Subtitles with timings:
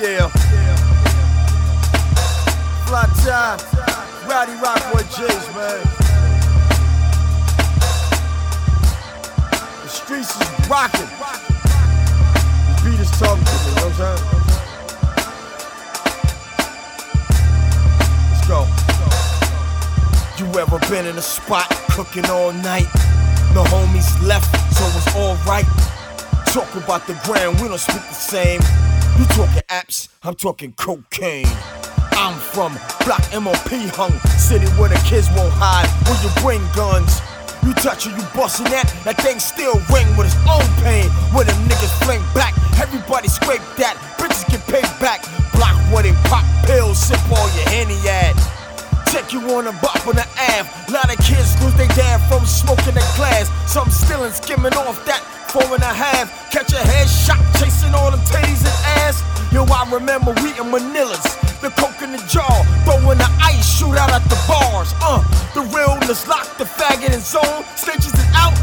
[0.00, 0.28] Yeah.
[2.86, 3.58] Fly time.
[4.26, 5.80] Rowdy Rockboy G'z, man.
[9.82, 11.10] The streets is rocking.
[12.64, 14.24] The beat is talking to me, you know what I'm saying?
[18.30, 18.60] Let's go.
[20.38, 22.88] You ever been in a spot cooking all night?
[23.52, 25.66] The homies left, so it's alright.
[26.46, 28.62] Talk about the ground, we don't speak the same.
[29.20, 31.44] You talking apps, I'm talking cocaine.
[32.16, 32.72] I'm from
[33.04, 35.84] Block MOP hung city where the kids won't hide.
[36.08, 37.20] Where you bring guns.
[37.60, 41.12] You touch it, you bustin' that, that thing still ring with its own pain.
[41.36, 45.20] When them niggas fling back, everybody scrape that, bitches get paid back.
[45.52, 48.32] Block where they pop pills, sip all your henny at.
[49.04, 50.64] Take you on a bop on the Ave.
[50.88, 53.52] Lot of kids lose their dad from smoking the glass.
[53.68, 56.30] Some stealing, skimming off that four and a half.
[56.50, 58.49] Catch a head shot, chasing all them titties
[59.90, 61.26] remember we in Manilas.
[61.60, 62.48] The coke in the jar,
[62.86, 64.94] throwing the ice, shoot out at the bars.
[65.02, 65.20] Uh,
[65.52, 67.64] the realness lock the faggot in zone.
[67.76, 68.54] Stitches it out,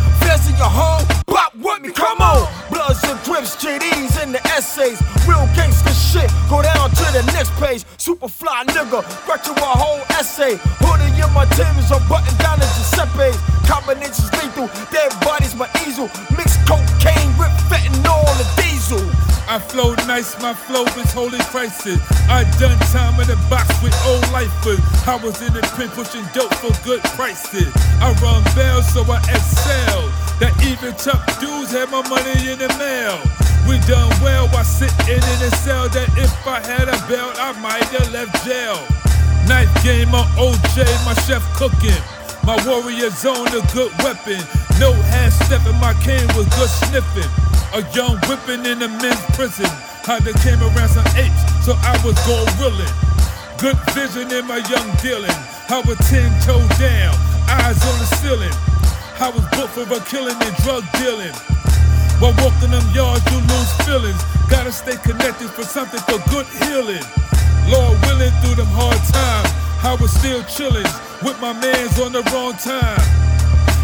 [0.50, 1.06] in your home.
[1.28, 2.48] Pop with me, come on.
[2.70, 5.02] Bloods and Crips, JDs and the essays.
[5.28, 7.84] Real gangster shit, go down to the next page.
[7.98, 10.58] Super fly nigga, got you a whole essay.
[10.82, 13.38] Hoodie in my Timbs, I'm button down at Giuseppe's.
[13.68, 16.10] Combinations lethal, dead bodies my easel.
[16.38, 19.27] Mixed cocaine with fentanyl and diesel.
[19.50, 22.04] I flow nice, my flow is holy crisis.
[22.28, 24.84] I done time in the box with old lifers.
[25.08, 27.72] I was in the pen pushing dope for good prices.
[28.04, 30.04] I run bells so I excel.
[30.44, 33.16] That even tough dudes had my money in the mail.
[33.64, 35.88] We done well while sitting in a cell.
[35.96, 38.84] That if I had a belt, I might have left jail.
[39.48, 42.04] Knife game on OJ, my chef cooking.
[42.44, 44.44] My warrior zone, a good weapon.
[44.76, 47.32] No half stepping, my cane was good sniffing.
[47.74, 49.68] A young whipping in a men's prison.
[50.08, 52.94] I done came around some apes, so I was gorilling.
[53.60, 55.36] Good vision in my young dealing.
[55.68, 57.14] I was ten toe down,
[57.50, 58.56] eyes on the ceiling.
[59.20, 61.34] I was booked for a killing and drug dealing.
[62.24, 64.22] While walking them yards, you lose feelings.
[64.50, 67.04] Gotta stay connected for something for good healing.
[67.68, 69.52] Lord willing, through them hard times,
[69.84, 70.88] I was still chilling
[71.22, 73.27] with my mans on the wrong time.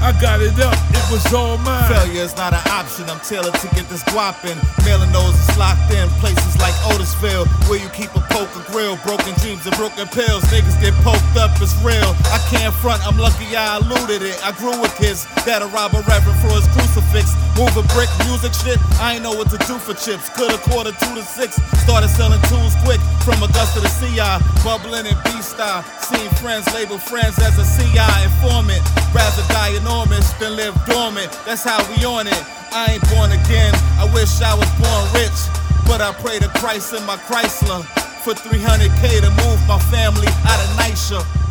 [0.04, 1.88] I got it up, it was all mine.
[1.88, 3.08] Failure is not an option.
[3.08, 4.60] I'm tailored to get this guapping.
[4.84, 9.00] Mailing those is locked in places like Otisville, where you keep a poker grill.
[9.08, 10.44] Broken dreams and broken pills.
[10.52, 12.03] Niggas get poked up, it's real.
[12.50, 14.38] Can't front, I'm lucky I eluded it.
[14.46, 17.36] I grew with kids that'll rob a reverend for his crucifix.
[17.56, 18.80] Move a brick, music shit.
[19.00, 20.30] I ain't know what to do for chips.
[20.34, 21.58] Coulda quarter two to six.
[21.86, 24.42] Started selling tools quick from Augusta to CI.
[24.64, 25.84] Bubbling in B style.
[26.02, 28.84] Seeing friends label friends as a CI informant.
[29.14, 31.32] Rather die enormous than live dormant.
[31.46, 32.42] That's how we on it.
[32.74, 33.74] I ain't born again.
[34.02, 35.38] I wish I was born rich.
[35.86, 37.84] But I pray to Christ in my Chrysler
[38.24, 41.43] for 300k to move my family out of Nisha.